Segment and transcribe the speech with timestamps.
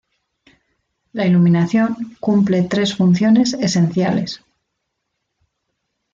[1.13, 4.41] La iluminación cumple tres funciones esenciales.